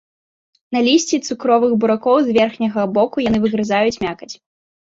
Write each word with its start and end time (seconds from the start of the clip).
На 0.75 0.79
лісці 0.87 1.19
цукровых 1.27 1.71
буракоў 1.85 2.17
з 2.29 2.35
верхняга 2.39 2.89
боку 2.99 3.17
яны 3.29 3.45
выгрызаюць 3.47 3.95
мякаць. 4.09 4.35